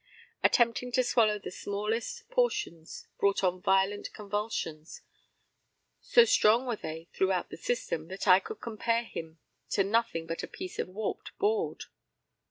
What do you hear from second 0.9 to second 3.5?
to swallow the smallest portions brought